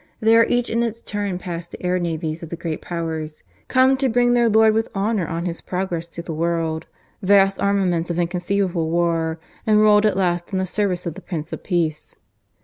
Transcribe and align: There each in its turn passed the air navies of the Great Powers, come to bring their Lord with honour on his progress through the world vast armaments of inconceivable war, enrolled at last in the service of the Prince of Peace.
There 0.19 0.43
each 0.45 0.71
in 0.71 0.81
its 0.81 0.99
turn 0.99 1.37
passed 1.37 1.69
the 1.69 1.83
air 1.85 1.99
navies 1.99 2.41
of 2.41 2.49
the 2.49 2.55
Great 2.55 2.81
Powers, 2.81 3.43
come 3.67 3.95
to 3.97 4.09
bring 4.09 4.33
their 4.33 4.49
Lord 4.49 4.73
with 4.73 4.89
honour 4.95 5.27
on 5.27 5.45
his 5.45 5.61
progress 5.61 6.07
through 6.07 6.23
the 6.23 6.33
world 6.33 6.87
vast 7.21 7.59
armaments 7.59 8.09
of 8.09 8.17
inconceivable 8.17 8.89
war, 8.89 9.37
enrolled 9.67 10.07
at 10.07 10.17
last 10.17 10.53
in 10.53 10.57
the 10.57 10.65
service 10.65 11.05
of 11.05 11.13
the 11.13 11.21
Prince 11.21 11.53
of 11.53 11.61
Peace. 11.63 12.15